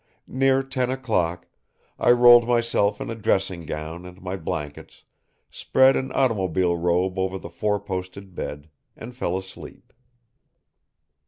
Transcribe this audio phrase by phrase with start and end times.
[0.25, 1.45] Near ten o'clock,
[1.99, 5.03] I rolled myself in a dressing gown and my blankets,
[5.51, 9.93] spread an automobile robe over the four posted bed, and fell asleep.